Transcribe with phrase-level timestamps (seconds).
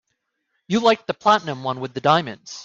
[0.65, 2.59] You liked the platinum one with the diamonds.